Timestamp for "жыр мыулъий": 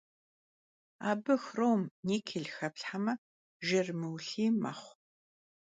3.65-4.51